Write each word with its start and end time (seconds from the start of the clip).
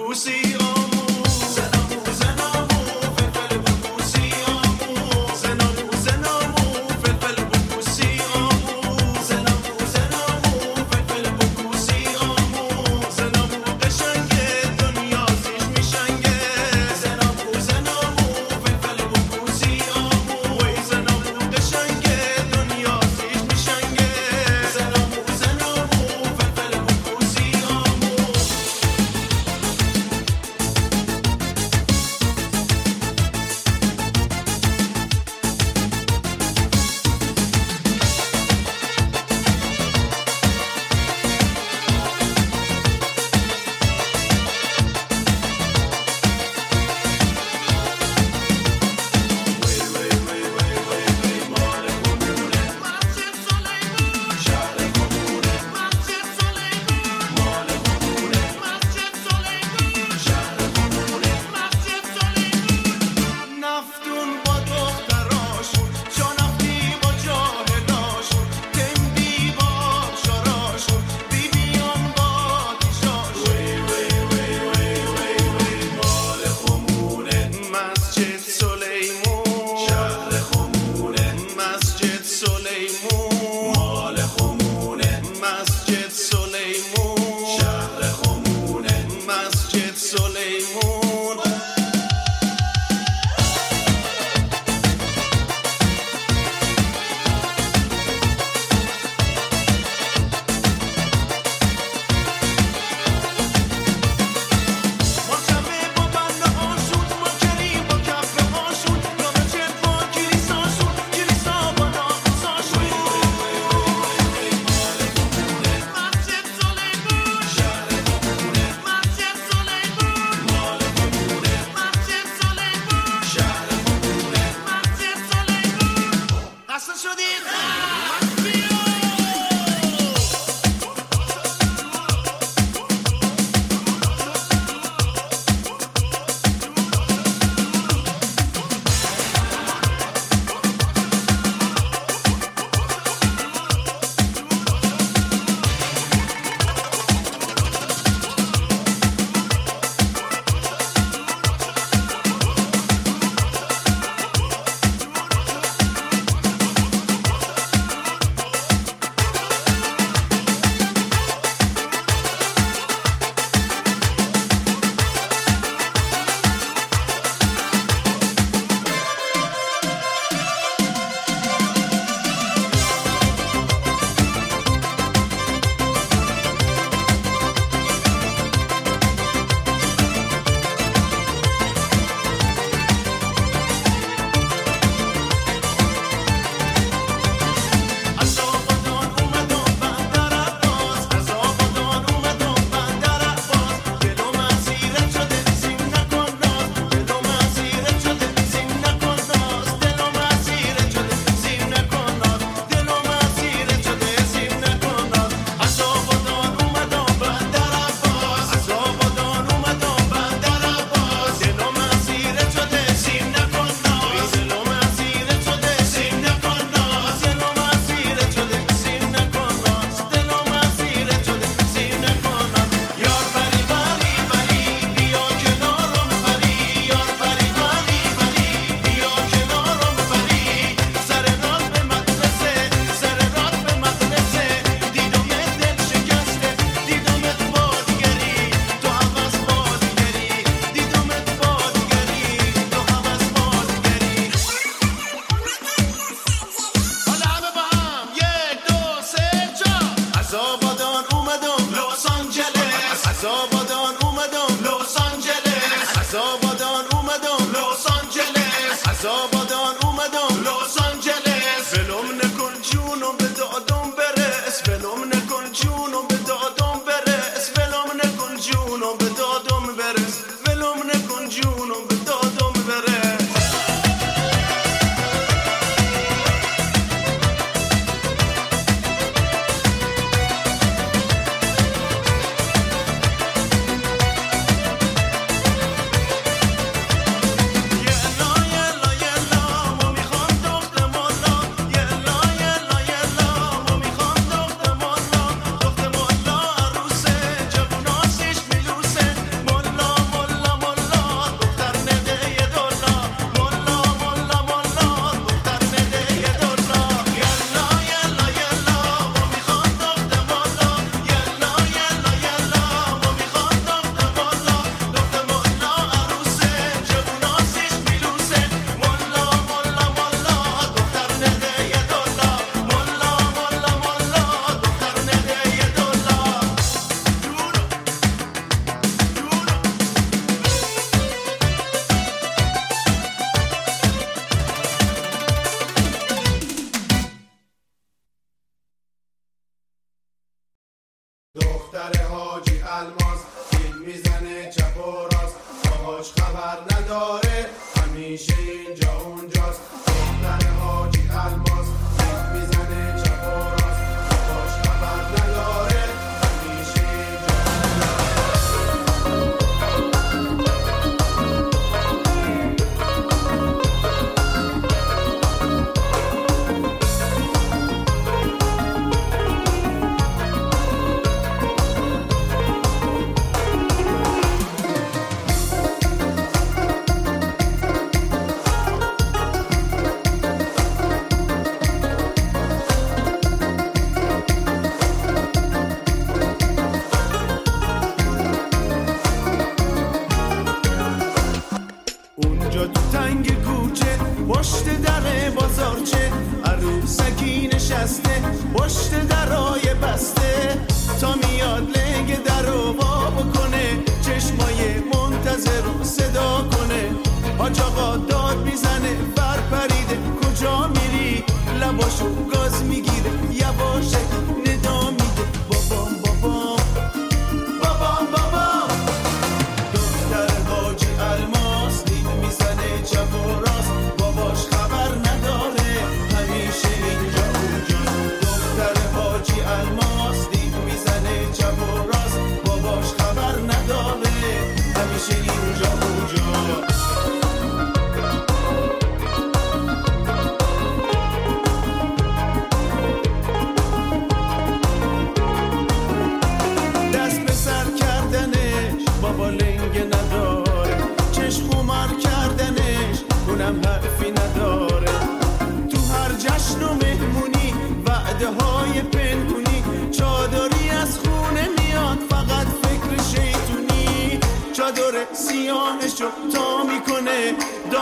Kusi 0.00 0.56
on. 0.56 0.79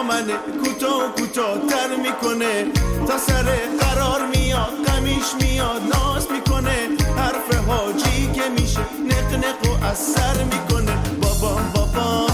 دامنه 0.08 0.34
کوتاه 0.64 1.14
کوتاه 1.16 1.58
تر 1.68 1.96
می‌کنه. 1.96 2.64
تا 3.08 3.18
سر 3.18 3.42
قرار 3.80 4.26
میاد 4.26 4.72
قمیش 4.86 5.34
میاد 5.40 5.82
ناز 5.94 6.26
می‌کنه. 6.32 6.88
حرف 7.16 7.68
حاجی 7.68 8.32
که 8.34 8.48
میشه 8.48 8.80
نق 8.80 9.34
نق 9.34 9.80
و 9.80 9.84
از 9.84 10.16
می‌کنه. 10.44 10.96
بابا 11.22 11.60
بابا, 11.74 12.26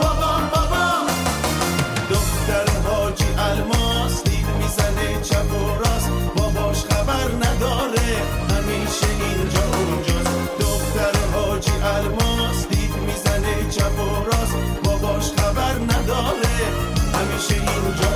بابا. 0.00 0.15
cheirinho 17.38 17.92
de 17.92 18.15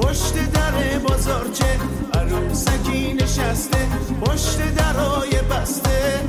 پشت 0.00 0.34
در 0.52 0.98
بازارچه 0.98 1.78
عروسکی 2.14 3.12
نشسته 3.12 3.88
پشت 4.20 4.74
درای 4.74 5.30
بسته. 5.50 6.20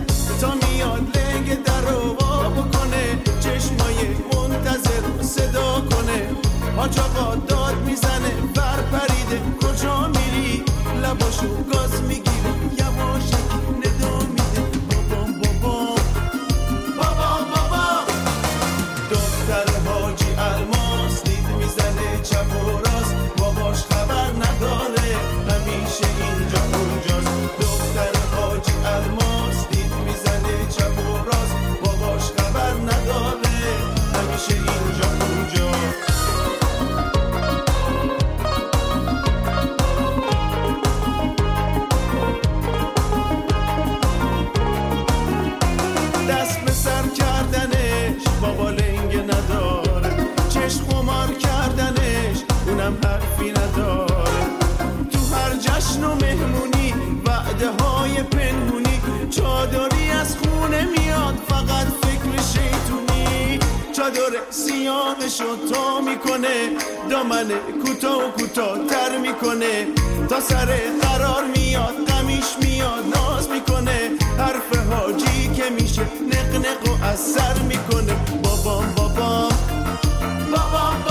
تا 0.41 0.53
میاد 0.55 1.17
لنگ 1.17 1.63
در 1.63 1.81
رو 1.81 2.13
بکنه 2.13 3.19
چشمای 3.39 4.07
منتظر 4.33 5.21
صدا 5.21 5.81
کنه. 5.81 6.29
حاج 6.77 6.99
داد 7.47 7.75
می‌زنه 7.85 8.31
بر 8.55 8.81
پریده 8.81 9.41
کجا 9.61 10.07
میری؟ 10.07 10.63
لباشو 11.03 11.63
فقط 61.61 61.87
فکر 61.87 62.41
شیطونی. 62.41 63.59
چادر 63.93 64.33
سیاهشو 64.49 65.73
تا 65.73 66.01
می‌کنه. 66.01 66.69
دامن 67.09 67.51
کوتاه 67.85 68.27
و 68.27 68.31
کوتاه 68.31 68.77
تر 68.87 69.17
می‌کنه. 69.17 69.87
تا 70.29 70.39
سر 70.39 70.65
قرار 71.01 71.43
میاد 71.55 72.05
قمیش 72.07 72.45
میاد 72.61 73.03
ناز 73.15 73.49
می‌کنه. 73.49 74.11
حرف 74.37 74.91
حاجی 74.91 75.51
که 75.55 75.63
میشه 75.69 76.01
نق 76.01 76.55
نق 76.55 76.89
و 76.89 77.05
اثر 77.05 77.59
می‌کنه. 77.59 78.13
بابام 78.43 78.93
بابام. 78.95 79.51
بابام 80.51 81.10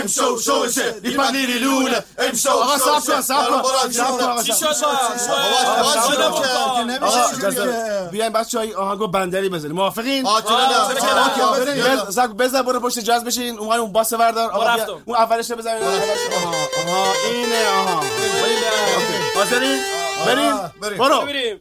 امشو 0.00 0.38
شوشه 0.38 0.94
لبناني 1.04 1.46
لولا 1.46 2.02
امشو 2.18 2.50
آقا 2.50 2.78
صاحب 2.78 3.02
کن 3.02 3.22
صاحب 3.22 3.62
کن 3.62 3.92
صاحب 3.92 4.18
کن 4.18 4.24
آقا 4.24 4.42
چی 4.42 4.52
بیاین 8.10 8.32
بچه 8.32 8.58
های 8.58 8.74
آهنگو 8.74 9.06
بندری 9.06 9.48
بزنیم 9.48 9.76
موافقین 9.76 10.26
بزن 12.38 12.62
برو 12.62 12.80
پشت 12.80 12.98
جاز 12.98 13.24
بشین 13.24 13.58
اون 13.58 13.72
اون 13.72 13.92
باس 13.92 14.14
بردار 14.14 14.50
آقا 14.50 14.94
اون 15.04 15.16
اولش 15.16 15.52
بزن 15.52 15.70
آها 15.70 17.12
اینه 17.30 17.68
آها 17.68 18.00
بریم 19.50 19.80
بریم 20.26 20.70
بریم 20.80 20.98
برو 20.98 21.20
بریم 21.20 21.60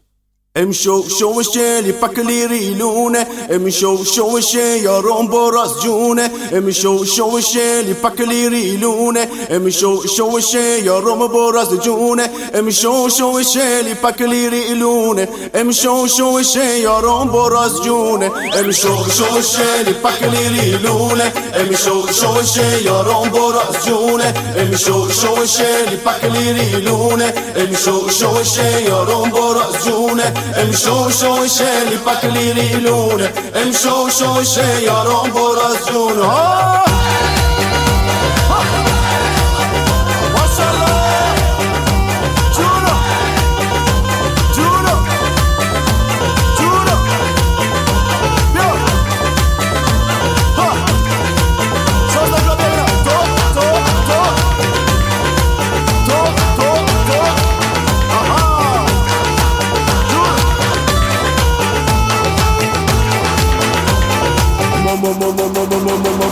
امشوا 0.58 1.04
شو 1.20 1.40
الشي 1.40 1.78
يفك 1.78 2.18
يريلونه 2.18 3.28
امشوا 3.52 4.04
شو 4.04 4.38
الشي 4.38 4.78
يرون 4.78 5.28
براس 5.28 5.84
جونه 5.84 6.32
امشوا 6.54 7.06
شو 7.06 7.38
الشي 7.38 7.80
يفك 7.80 8.20
يريلونه 8.20 9.30
امشوا 9.52 10.08
شو 10.08 10.38
الشي 10.38 10.80
يرون 10.86 11.28
براس 11.28 11.74
جونه 11.74 12.30
امشوا 12.56 13.10
شو 13.10 13.40
الشي 13.40 13.80
يفك 13.80 14.22
يريلونه 14.22 15.28
امشوا 15.56 16.08
شو 16.08 16.40
الشي 16.40 16.84
يرون 16.84 17.32
براس 17.32 17.82
جونه 17.82 18.32
امشوا 18.60 19.08
شو 19.18 19.38
الشي 19.38 19.90
يفك 19.90 20.22
يريلونه 20.22 21.32
امشوا 21.62 22.12
شو 22.12 22.40
الشي 22.40 22.86
يرون 22.86 23.30
براس 23.30 23.88
جونه 23.88 24.34
امشوا 24.58 25.12
شو 25.22 25.42
الشي 25.42 25.84
يفك 25.94 26.24
يريلونه 26.24 27.34
امشوا 27.58 28.10
شو 28.10 28.40
الشي 28.40 28.86
يرون 28.86 29.30
براس 29.32 29.88
جونه 29.88 30.40
امشوا 30.58 31.12
شويشة 31.12 31.82
اللي 31.82 31.98
فاكرين 32.06 32.58
يلونه 32.58 33.32
امشوا 33.64 34.10
شويشة 34.10 34.80
يا 34.80 35.04
رب 35.04 35.38
رزونه 35.38 36.32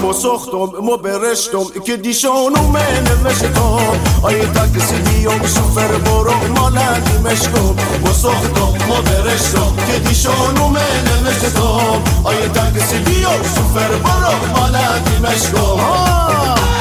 ما 0.04 0.14
سختم 0.14 0.80
ما 0.86 0.98
برشتم 0.98 1.64
که 1.86 1.98
دیشانو 1.98 2.68
من 2.68 3.04
مشکم 3.26 4.00
آیه 4.24 4.46
تاکسی 4.54 4.96
بیام 4.96 5.46
سفر 5.46 5.88
برو 5.88 6.34
مالن 6.56 7.02
مشکم 7.26 7.76
ما 8.06 8.14
سختم 8.14 8.88
ما 8.88 9.02
برشتم 9.02 9.74
که 9.88 10.00
دیشانو 10.00 10.68
من 10.68 11.28
مشکم 11.28 12.02
آیه 12.24 12.48
تاکسی 12.48 13.00
بیام 13.00 13.44
سفر 13.44 13.88
برو 13.88 14.60
مالن 14.60 15.02
مشکم 15.24 16.77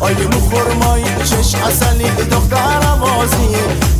آی 0.00 0.14
بو 0.14 0.42
چش 1.24 1.54
اصلی 1.54 2.10
دختر 2.30 2.88
آوازی 2.88 3.48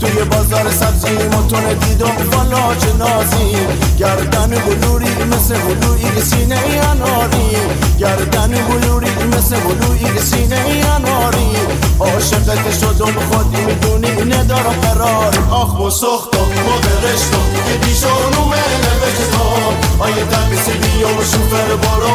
توی 0.00 0.24
بازار 0.24 0.70
سبزی 0.70 1.12
متون 1.12 1.74
دیدم 1.74 2.16
والا 2.32 2.74
جنازی 2.74 3.56
گردن 3.98 4.48
بلوری 4.48 5.24
مثل 5.24 5.58
بلوری 5.58 6.20
سینه 6.20 6.58
اناری. 6.90 7.56
گردن 7.98 8.48
بلوری 8.48 9.10
مثل 9.36 9.56
بلوری 9.56 10.20
سینه 10.20 10.84
اناری. 10.96 11.52
عاشقت 12.00 12.78
شدم 12.80 13.20
خود 13.30 13.58
می‌دونی 13.58 14.34
ندارم 14.34 14.76
قرار. 14.82 15.38
آخ 15.50 15.80
و 15.80 15.90
سخت 15.90 16.34
مدرشتو 16.34 17.38
که 17.66 17.86
دیشانو 17.86 18.44
منوشتو 18.44 19.44
آیه 19.98 20.24
تبیسی 20.24 20.72
بیام 20.72 21.18
شوفر 21.18 21.76
بارو 21.76 22.12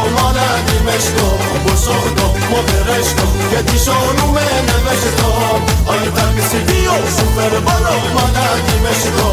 بسخت 0.88 1.72
و. 1.72 1.76
سخت 1.76 2.20
مدرشتو 2.52 3.47
che 3.50 3.64
ci 3.70 3.78
sono 3.78 4.32
meno 4.32 4.72
invece 4.78 5.10
sto 5.16 5.62
Ogni 5.86 6.12
tanto 6.12 6.42
si 6.50 6.64
dio 6.64 6.92
super 7.18 7.54
بالو 7.68 7.96
من 8.16 8.36
حکیمش 8.36 9.02
رو 9.16 9.30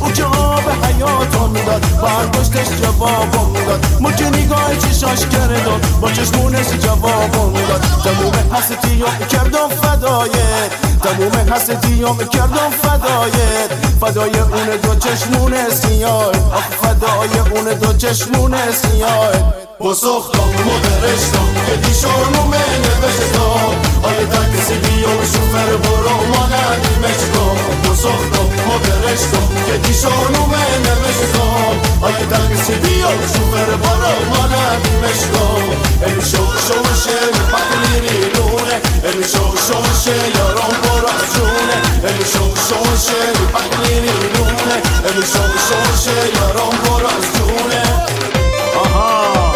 او 0.00 0.10
جواب 0.12 0.66
حیاتو 0.84 1.48
می‌داد 1.48 1.82
برگشتش 2.02 2.68
جوابو 2.82 3.46
می‌داد 3.46 3.86
مچه 4.00 4.30
نگاه 4.30 4.76
چشاش 4.76 5.20
کرد 5.26 5.66
و 5.66 5.98
با 6.00 6.10
چشمونش 6.10 6.66
جوابو 6.84 7.50
می‌داد 7.50 7.80
تموم 8.04 8.34
هستی 8.52 9.02
و 9.02 9.24
کردم 9.26 9.68
فدایه 9.68 10.70
تموم 11.02 11.52
حسدی 11.54 12.02
ها 12.02 12.12
می‌کردم 12.12 12.70
فدایت 12.82 13.70
فدای 14.00 14.38
اون 14.38 14.76
دو 14.82 14.94
چشمون 14.94 15.70
سیاه. 15.70 16.26
آخ 16.54 16.64
فدای 16.82 17.38
اون 17.38 17.74
دو 17.74 17.92
چشمون 17.92 18.54
سیاه. 18.72 19.62
بسختم 19.80 20.50
مدرشتم 20.66 21.48
تو، 21.82 21.92
شرمومه 21.94 22.58
نوشتم 22.84 23.74
آیا 24.02 24.26
تو، 24.26 24.42
کسی 24.52 24.74
بیا 24.74 25.08
و 25.08 25.24
شفر 25.24 25.76
برو 25.76 26.16
ما 26.32 26.46
ندیمشتم 26.46 27.56
بسختم 27.84 28.48
مدرشتم 28.68 29.48
کدی 29.66 29.94
شرمومه 29.94 30.64
نوشتم 30.78 31.74
آیا 32.00 32.24
در 32.30 32.54
کسی 32.54 32.74
بیا 32.74 33.08
و 33.08 33.26
شفر 33.34 33.76
برو 33.76 34.14
ما 34.30 34.46
ندیمشتم 34.46 35.62
ای 36.06 36.14
شو 36.14 36.46
شو 36.66 36.94
شو 37.02 37.18
بقلیری 37.52 38.32
ragione 38.72 38.80
E 39.02 39.16
mi 39.16 39.24
sono 39.24 39.54
sciolse, 39.56 40.10
io 40.10 40.52
rompo 40.52 41.00
ragione 41.04 41.80
E 42.02 42.12
mi 42.12 42.24
sono 42.24 42.54
sciolse, 42.54 43.12
i 43.32 43.46
pallini 43.50 44.06
in 44.06 44.32
lune 44.36 44.82
E 45.02 45.12
mi 45.14 45.24
sono 45.24 45.52
sciolse, 45.56 46.30
io 46.32 46.52
rompo 46.52 46.98
ragione 46.98 48.04
uh-huh. 48.74 49.51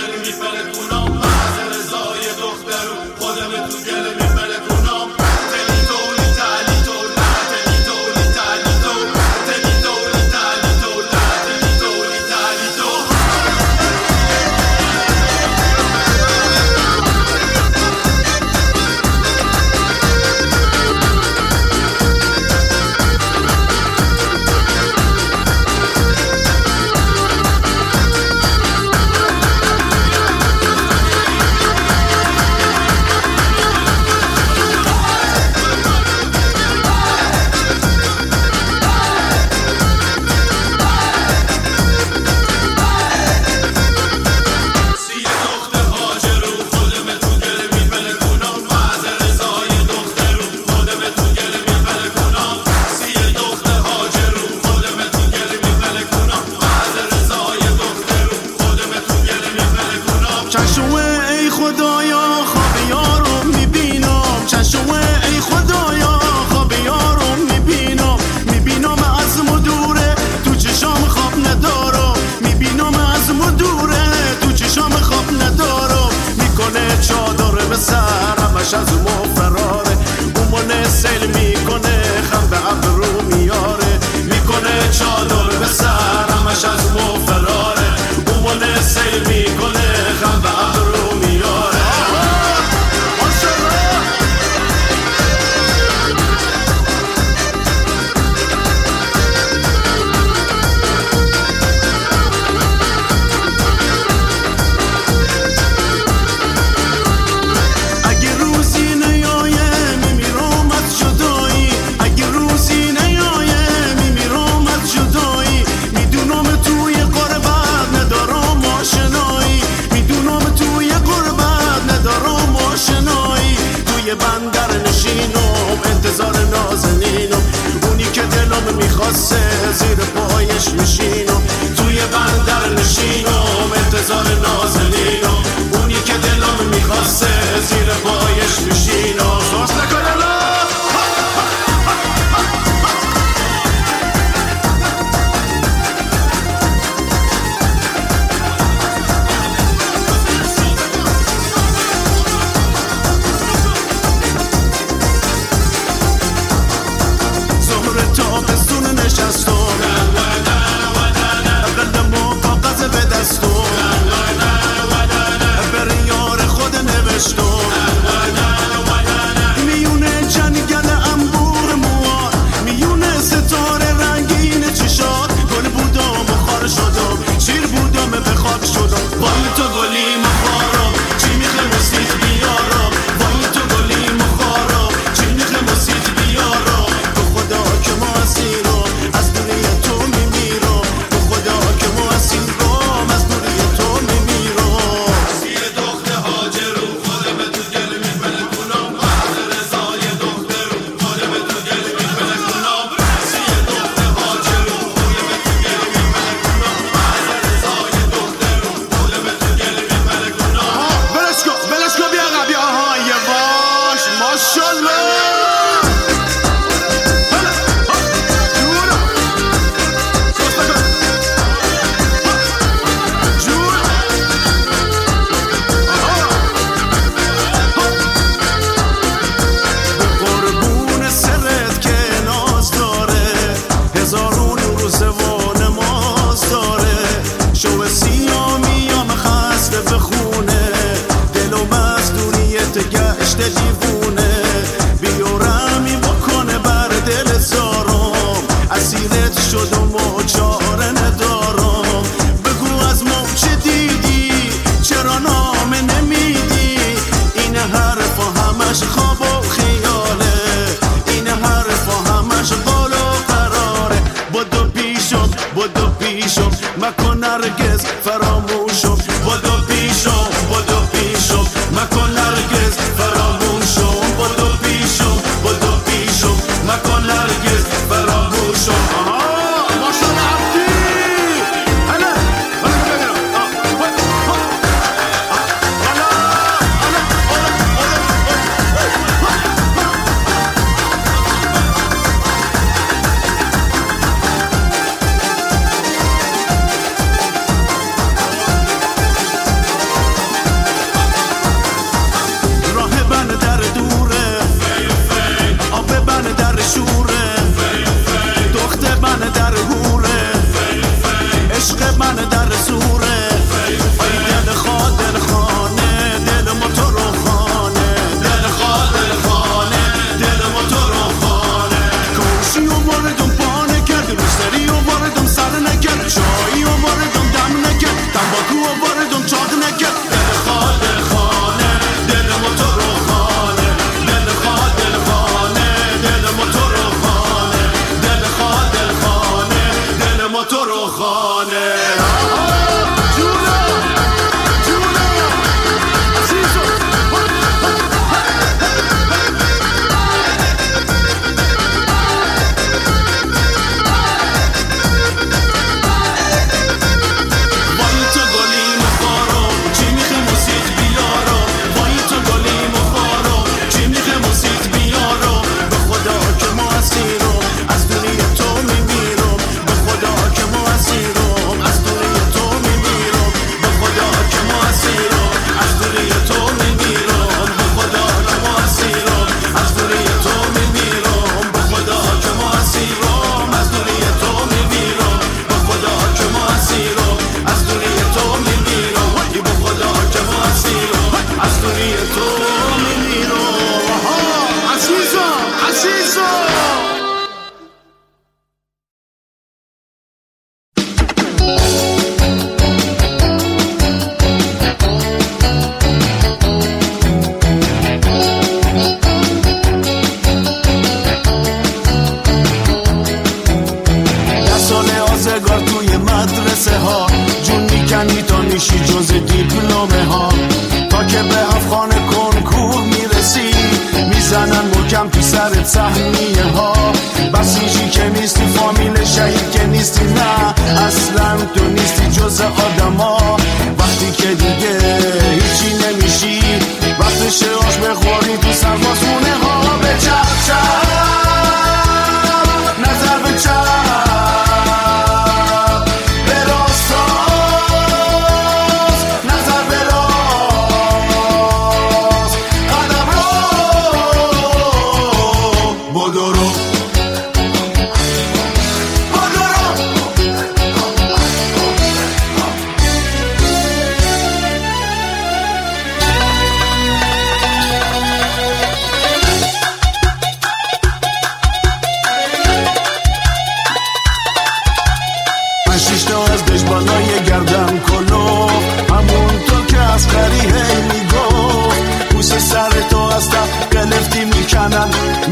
تو 0.00 0.06
گل 0.06 0.18
میپله 0.18 0.72
کنم 0.72 1.12
محض 1.12 1.58
رضای 1.58 2.24
دخترو 2.40 2.94
خودم 3.18 3.66
تو 3.66 3.78
گل 3.78 4.19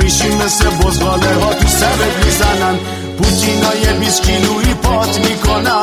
میشی 0.08 0.28
مثل 0.28 0.68
بزغاله 0.68 1.34
ها 1.44 1.54
تو 1.54 1.68
سرت 1.68 2.24
می‌زنن. 2.24 2.76
پوتینای 3.18 3.98
20 4.00 4.22
کیلویی 4.22 4.74
پات 4.74 5.18
می‌کنن. 5.18 5.82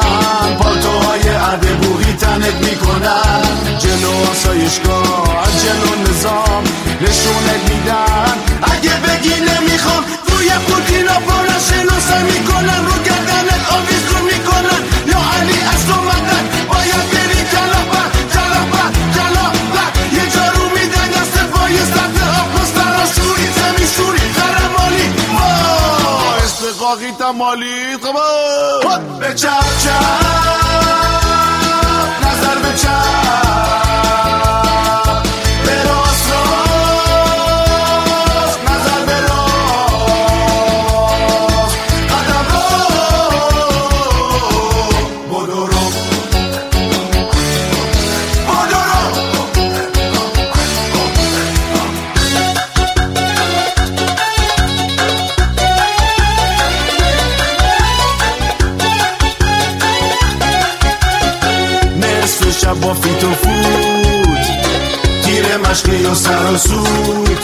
پاتوهای 0.60 1.22
عده 1.22 1.74
بوهی 1.74 2.14
تنت 2.14 2.56
می‌کنن. 2.70 3.42
جلو 3.80 4.12
آسایشگاه 4.32 5.48
جلو 5.64 5.92
نظام 6.10 6.64
نشونت 7.02 7.62
میدن. 7.70 8.34
اگه 8.74 8.94
بگی 9.06 9.36
نمی‌خوام 9.50 10.04
توی 10.28 10.50
ها 11.08 11.20
پارش 11.20 11.68
نوسه 11.84 12.24
می‌کنن. 12.24 12.95
گفتم 27.26 27.38
مالی 27.38 27.98
خب؟ 27.98 29.20
به 29.20 29.34
چپ 29.34 29.78
چپ 29.84 30.26
نظر 32.22 32.56
به 32.56 32.78
چپ 32.78 33.05
و 66.06 66.16
سراسود 66.16 67.40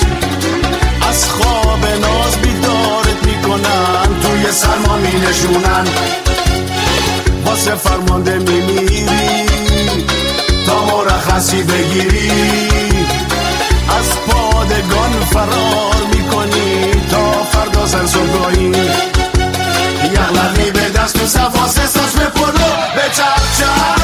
از 1.09 1.29
خواب 1.29 1.85
ناز 1.85 2.37
بیدارت 2.41 3.25
می‌کنن 3.25 4.19
توی 4.21 4.51
سرما 4.51 4.97
مینشونن. 4.97 5.87
واسه 7.45 7.75
فرمانده 7.75 8.37
میمیری 8.37 9.05
تا 10.65 10.85
مرخصی 10.85 11.63
بگیری. 11.63 12.31
از 13.99 14.09
پادگان 14.27 15.11
فرار 15.33 15.95
می‌کنی 16.13 16.91
تا 17.11 17.43
فردا 17.43 17.87
سر 17.87 18.05
صبحگاهی. 18.05 18.71
یغلقی 20.13 20.71
به 20.71 20.89
دست 20.89 21.23
و 21.23 21.27
صفا 21.27 21.67
سه 21.67 21.87
ساش 21.87 22.11
بپرو 22.11 22.69
به 22.95 23.01
چپ 23.15 23.41
چپ. 23.59 24.00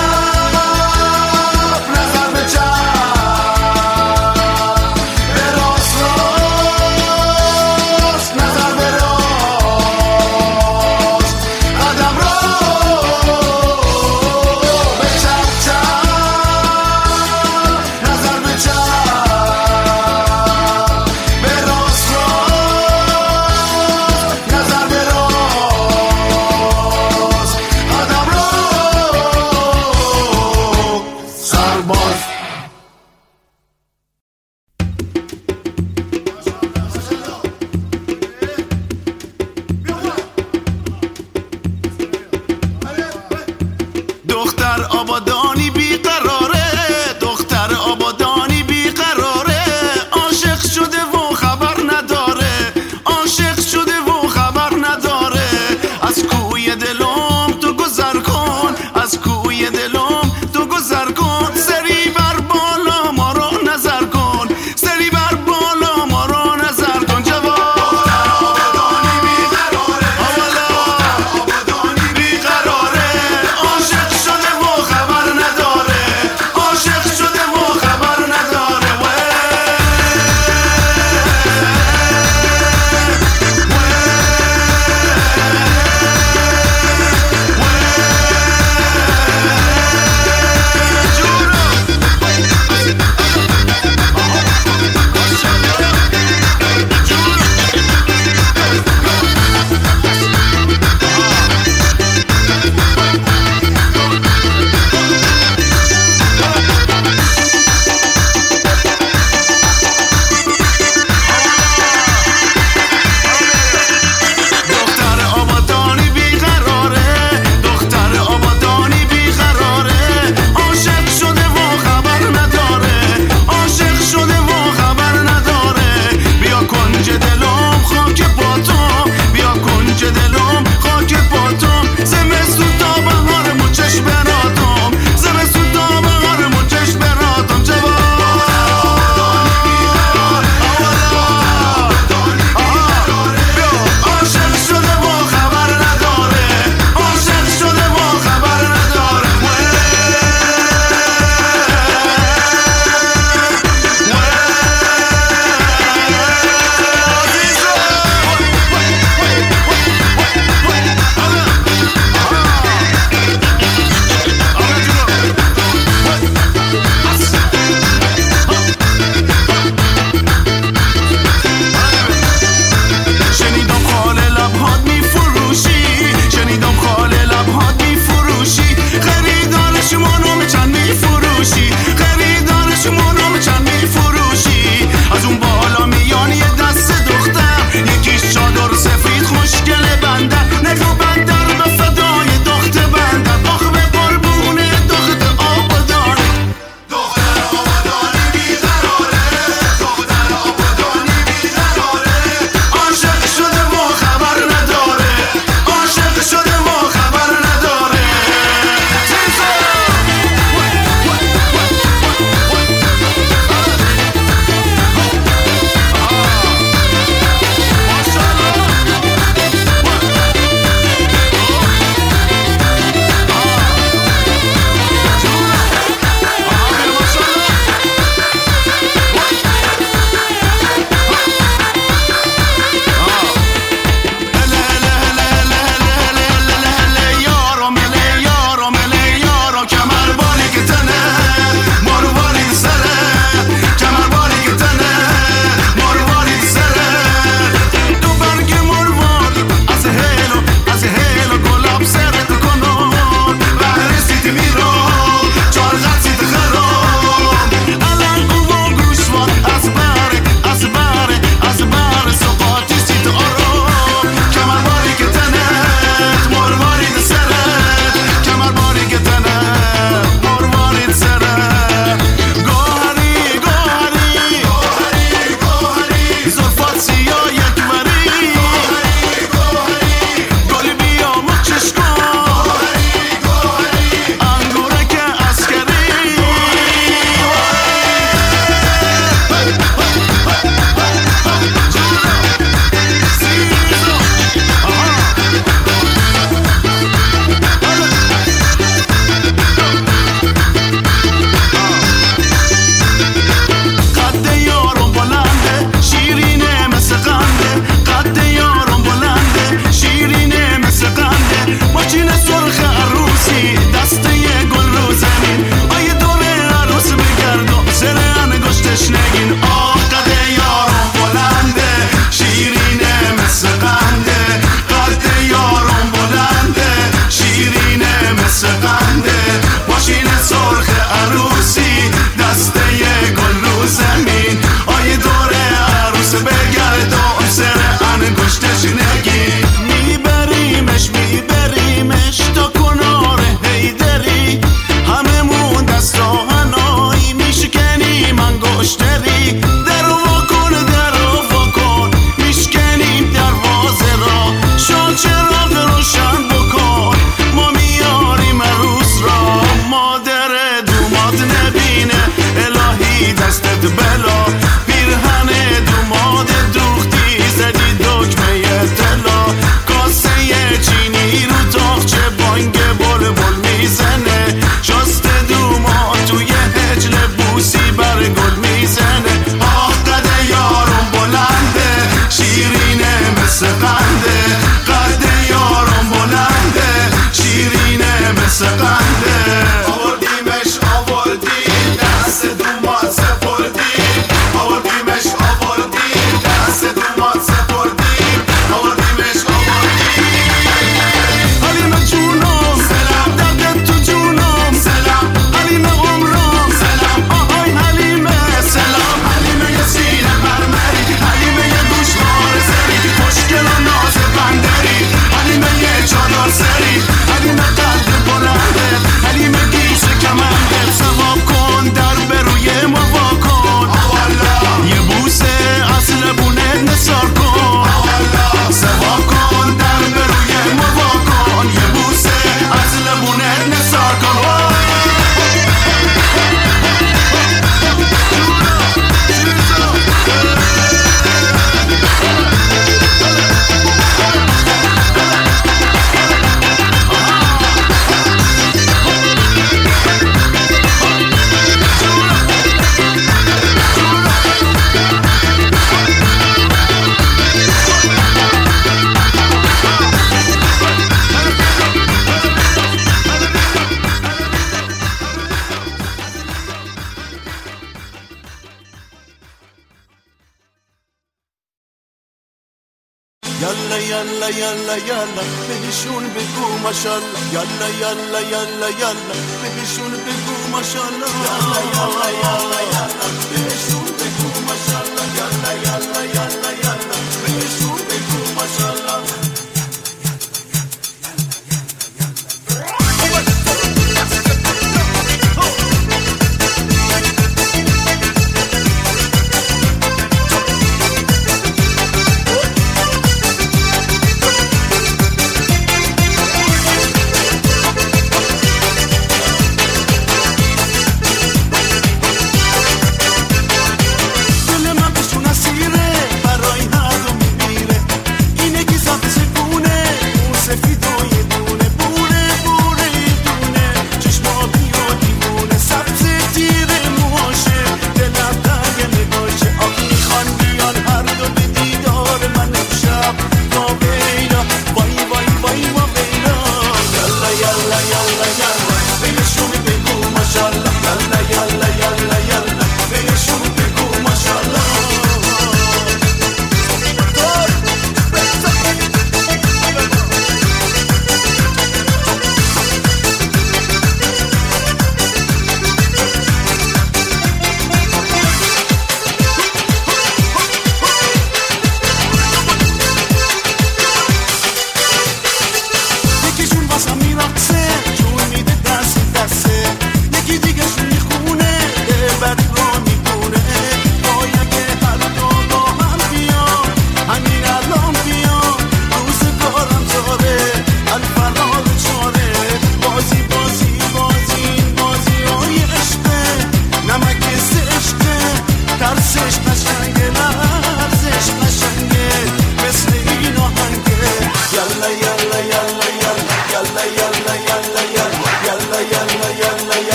يلا 473.42 473.78
يلا 473.78 474.28
يلا 474.28 474.76
يلا 474.76 475.24
بهشون 475.50 476.08
بكو 476.16 476.58
ما 476.64 476.72
شاء 476.84 476.98
الله 476.98 477.20
يلا 477.34 477.68
يلا 477.68 478.20
يلا 478.20 478.68
يلا 478.68 479.16
بهشون 479.44 479.92
بكو 479.92 480.52
ما 480.52 480.62
شاء 480.74 480.88
الله 480.90 481.08
يلا 481.26 481.62
يلا 481.74 482.10
يلا 482.10 482.62
يلا 482.62 482.98
بهشون 483.32 483.86
بكو 484.00 484.40
ما 484.48 484.56
شاء 484.68 484.82
الله 484.88 485.06
يلا 485.18 485.52
يلا 485.54 486.04
يلا 486.04 486.37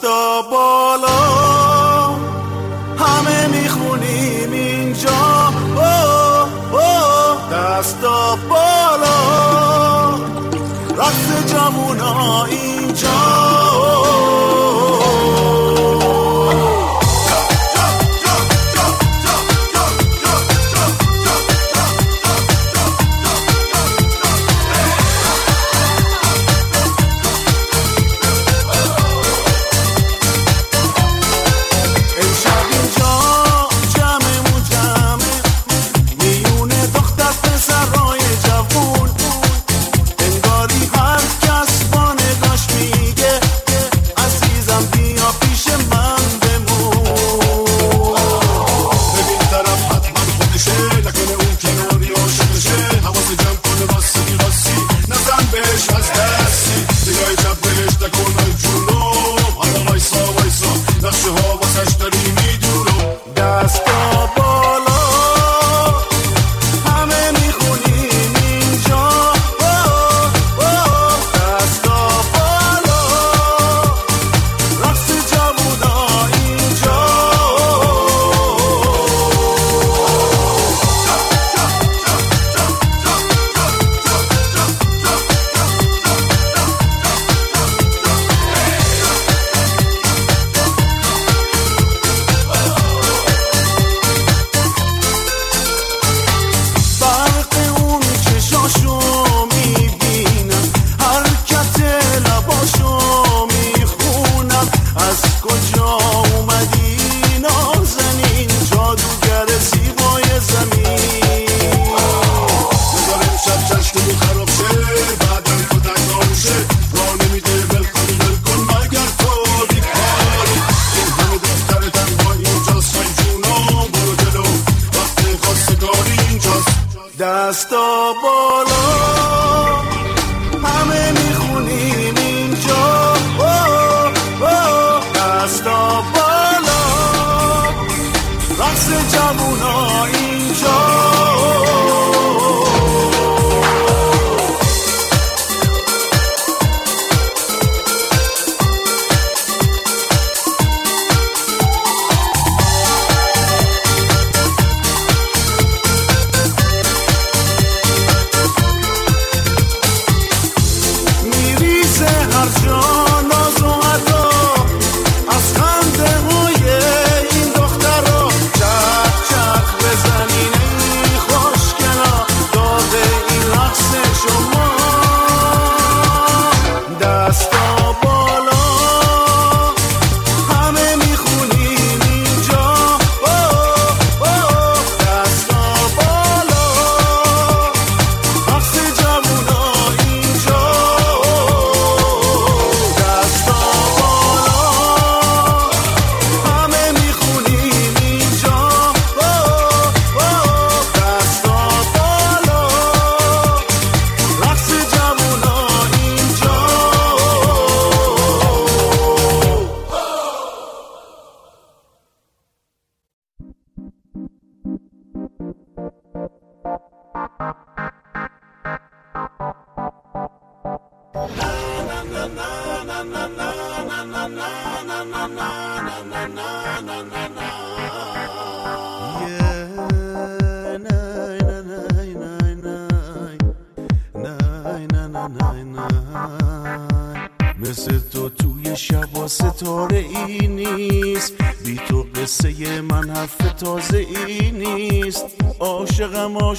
The 0.00 0.46
ball 0.48 1.07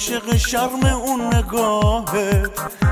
عاشق 0.00 0.36
شرم 0.36 0.84
اون 0.84 1.34
نگاهت 1.34 2.50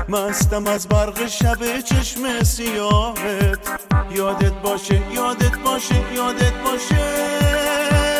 مستم 0.09 0.67
از 0.67 0.87
برق 0.87 1.27
شب 1.27 1.81
چشم 1.81 2.43
سیاهت. 2.43 3.79
یادت 4.15 4.53
باشه 4.53 5.01
یادت 5.13 5.57
باشه 5.57 6.13
یادت 6.15 6.53
باشه. 6.53 8.18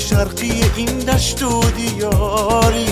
شرقی 0.00 0.64
این 0.76 0.98
دشت 0.98 1.42
و 1.42 1.60
دیاری 1.76 2.86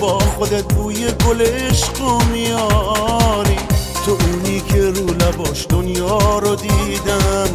با 0.00 0.18
خودت 0.18 0.64
بوی 0.64 1.12
گل 1.26 1.40
عشق 1.40 2.22
میاری. 2.32 3.58
تو 4.04 4.10
اونی 4.10 4.60
که 4.60 4.90
رو 4.90 5.06
لباش 5.06 5.66
دنیا 5.68 6.38
رو 6.38 6.54
دیدم 6.56 7.48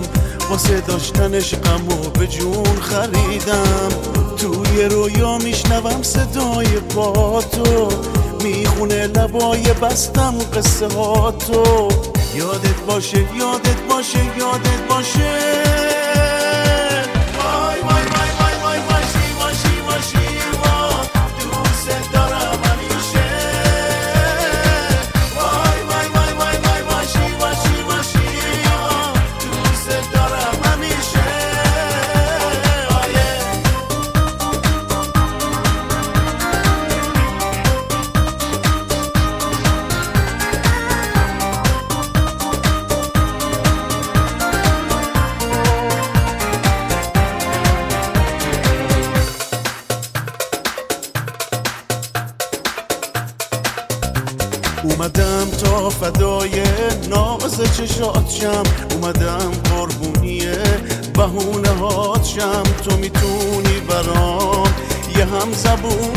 واسه 0.49 0.81
داشتنش 0.81 1.55
غم 1.55 1.87
و 1.87 2.09
به 2.19 2.27
جون 2.27 2.79
خریدم. 2.81 3.89
توی 4.37 4.83
رویا 4.83 5.37
میشنوم 5.37 6.03
صدای 6.03 6.67
با 6.95 7.41
تو 7.41 7.89
می‌خونه 8.43 9.07
لبای 9.07 9.63
بستم 9.81 10.35
قصه 10.53 10.87
ها 10.87 11.31
تو. 11.31 11.87
یادت 12.35 12.81
باشه 12.87 13.17
یادت 13.17 13.81
باشه 13.89 14.19
یادت 14.39 14.87
باشه. 14.89 16.02
چشات 57.86 58.29
شم 58.29 58.63
اومدم 58.91 59.51
قربونی 59.51 60.41
بهونه 61.17 61.69
هات 61.69 62.25
شم 62.25 62.63
تو 62.63 62.97
می‌تونی 62.97 63.79
برام. 63.89 64.67
یه 65.17 65.25
هم 65.25 65.53
زبون 65.53 66.12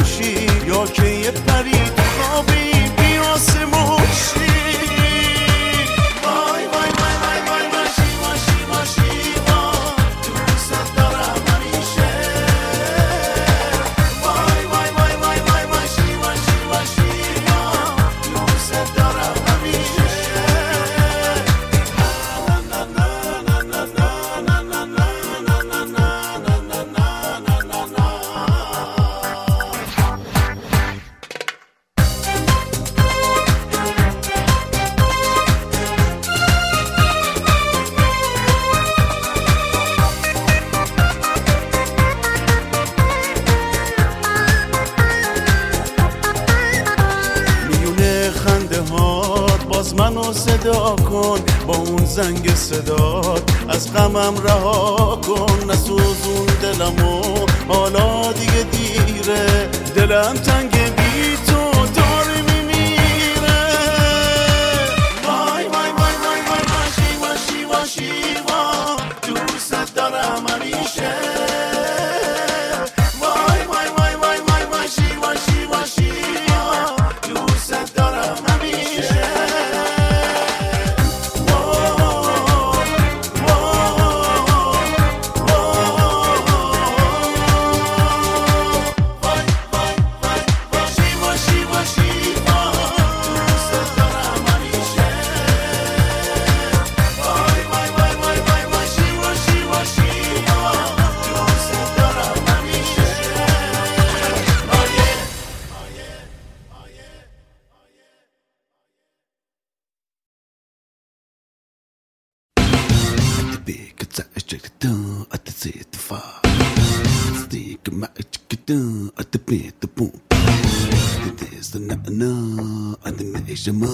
جومه 123.66 123.88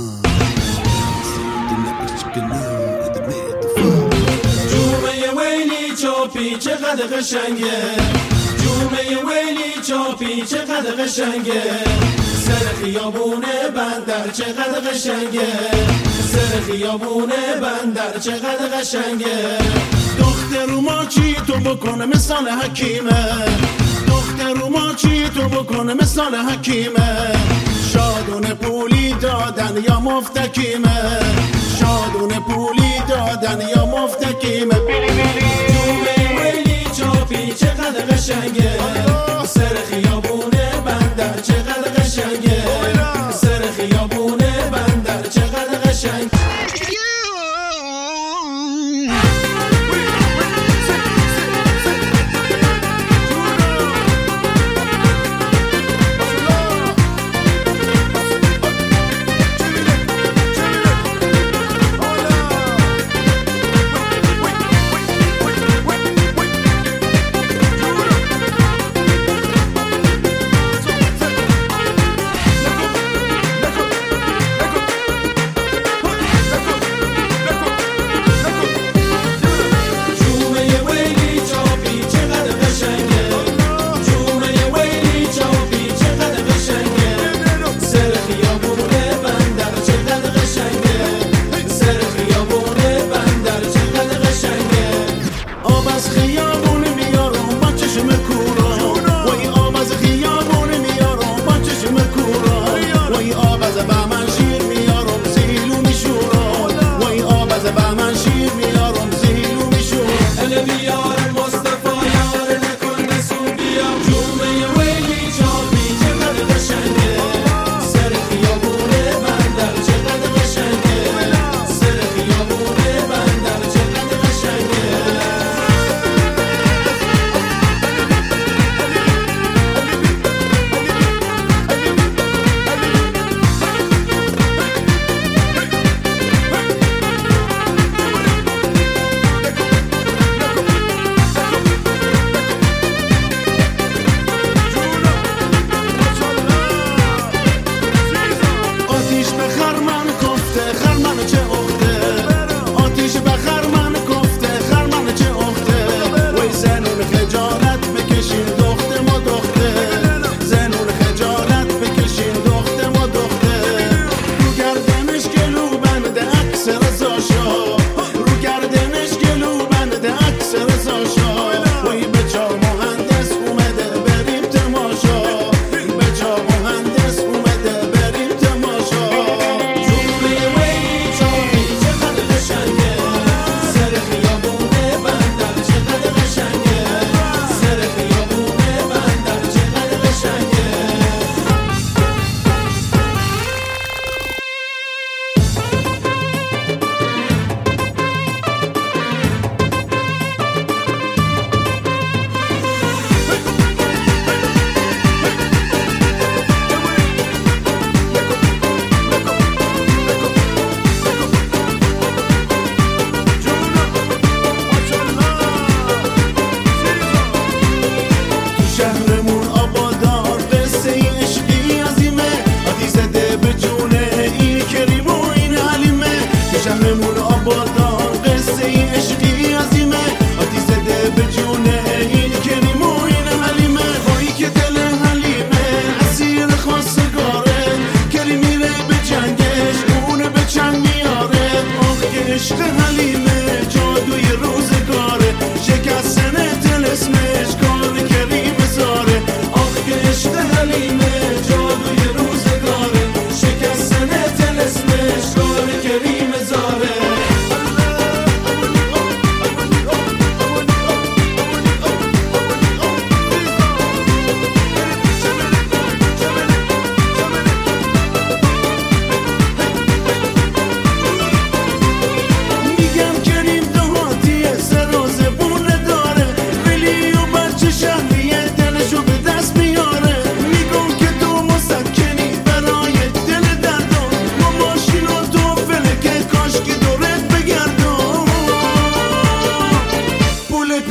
ویلی 5.37 5.97
چاپی 6.03 6.57
چقدر 6.57 7.07
قشنگه. 7.07 7.79
جومه 8.63 9.03
ویلی 9.29 9.73
چاپی 9.89 10.43
چقدر 10.43 11.05
قشنگه. 11.05 11.63
سر 12.45 12.67
خیابونه 12.83 13.69
بندر 13.77 14.29
چقدر 14.33 14.81
قشنگه. 14.91 15.53
سر 16.33 16.61
خیابونه 16.73 17.57
بندر 17.63 18.19
چقدر 18.19 18.69
قشنگه. 18.79 19.59
دختر 20.19 20.67
ما 20.67 21.05
چی 21.05 21.35
تو 21.47 21.53
بکنه 21.53 22.07
مثال 22.07 22.49
حکیمه؟ 22.49 23.47
دختر 24.09 24.69
ما 24.71 24.95
چی 24.95 25.29
تو 25.29 25.49
بکنه 25.49 25.95
مثال 25.95 26.35
حکیمه؟ 26.35 27.33
شادون 28.33 28.55
پولی 28.55 29.13
دادن 29.13 29.85
یا 29.89 30.01
مفتکیمه؟ 30.01 31.21
شادون 31.81 32.29
پولی 32.29 33.03
دادن 33.09 33.69
یا 33.77 33.87
مفتکیمه؟ 33.87 34.75
بیلی 34.75 35.07
بیلی 35.07 36.85
جومه 36.97 37.55
چقدر 37.55 38.05
قشنگه 38.11 38.79
سر 39.45 39.77
خیابونه 39.91 40.81
بندر 40.85 41.41
چقدر 41.41 41.72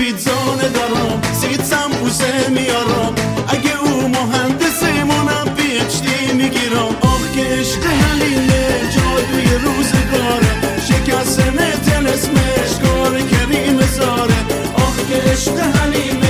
پیتزانه 0.02 0.70
دارم 0.70 1.22
سید 1.34 1.64
سمبوسه 1.64 2.50
میارم. 2.50 3.14
اگه 3.48 3.80
او 3.80 4.08
مهندس 4.08 4.84
منم 4.84 5.56
پیچتی 5.56 6.34
می‌گیرم. 6.34 6.96
آخ 7.02 7.32
که 7.36 7.42
عشق 7.42 7.86
حلیله 7.86 8.82
جادوی 8.96 9.50
روزگاره. 9.66 10.52
شکستن 10.88 11.58
تلسمش 11.86 12.72
کار 12.84 13.22
کریم 13.22 13.82
زاره. 13.82 14.42
آخ 14.76 14.98
که 15.10 15.32
عشق 15.32 15.60
حلیله 15.60 16.21